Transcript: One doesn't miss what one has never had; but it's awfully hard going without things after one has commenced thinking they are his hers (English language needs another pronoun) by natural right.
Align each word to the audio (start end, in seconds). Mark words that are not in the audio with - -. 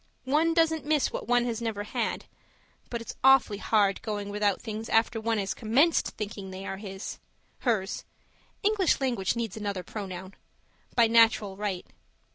One 0.25 0.55
doesn't 0.55 0.83
miss 0.83 1.13
what 1.13 1.27
one 1.27 1.45
has 1.45 1.61
never 1.61 1.83
had; 1.83 2.25
but 2.89 3.01
it's 3.01 3.13
awfully 3.23 3.59
hard 3.59 4.01
going 4.01 4.29
without 4.29 4.59
things 4.59 4.89
after 4.89 5.21
one 5.21 5.37
has 5.37 5.53
commenced 5.53 6.07
thinking 6.17 6.49
they 6.49 6.65
are 6.65 6.77
his 6.77 7.19
hers 7.59 8.03
(English 8.63 8.99
language 8.99 9.35
needs 9.35 9.55
another 9.57 9.83
pronoun) 9.83 10.33
by 10.95 11.05
natural 11.05 11.55
right. 11.55 11.85